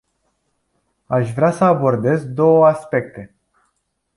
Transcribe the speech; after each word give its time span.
Aș 1.05 1.33
vrea 1.33 1.51
să 1.51 1.63
abordez 1.63 2.25
două 2.25 2.65
aspecte. 2.67 3.35